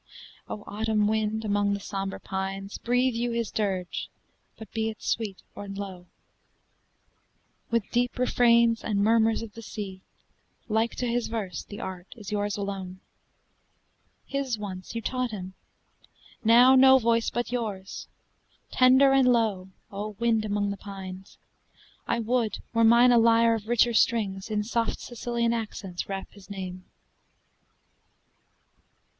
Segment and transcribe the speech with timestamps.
[0.49, 4.09] O autumn wind among the sombre pines, Breathe you his dirge,
[4.57, 6.07] but be it sweet and low.
[7.69, 10.01] With deep refrains and murmurs of the sea,
[10.67, 12.99] Like to his verse the art is yours alone.
[14.25, 15.53] His once you taught him.
[16.43, 18.07] Now no voice but yours!
[18.71, 21.37] Tender and low, O wind among the pines.
[22.07, 26.49] I would, were mine a lyre of richer strings, In soft Sicilian accents wrap his
[26.49, 26.85] name.